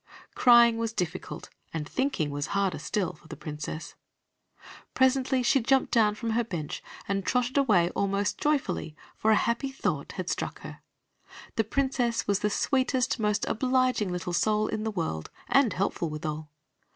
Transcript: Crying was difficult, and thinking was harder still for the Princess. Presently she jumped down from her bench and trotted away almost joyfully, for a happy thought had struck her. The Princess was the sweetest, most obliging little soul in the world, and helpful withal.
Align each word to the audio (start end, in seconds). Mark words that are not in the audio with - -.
Crying 0.33 0.79
was 0.79 0.93
difficult, 0.93 1.51
and 1.71 1.87
thinking 1.87 2.31
was 2.31 2.47
harder 2.57 2.79
still 2.79 3.13
for 3.13 3.27
the 3.27 3.35
Princess. 3.37 3.93
Presently 4.95 5.43
she 5.43 5.59
jumped 5.59 5.91
down 5.91 6.15
from 6.15 6.31
her 6.31 6.43
bench 6.43 6.81
and 7.07 7.23
trotted 7.23 7.55
away 7.55 7.91
almost 7.91 8.39
joyfully, 8.39 8.95
for 9.15 9.29
a 9.29 9.35
happy 9.35 9.69
thought 9.69 10.13
had 10.13 10.27
struck 10.27 10.61
her. 10.61 10.79
The 11.55 11.63
Princess 11.65 12.25
was 12.25 12.39
the 12.39 12.49
sweetest, 12.49 13.19
most 13.19 13.45
obliging 13.47 14.11
little 14.11 14.33
soul 14.33 14.65
in 14.67 14.85
the 14.85 14.89
world, 14.89 15.29
and 15.47 15.71
helpful 15.71 16.09
withal. 16.09 16.49